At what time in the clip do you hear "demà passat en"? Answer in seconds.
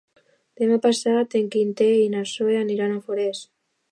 0.61-1.51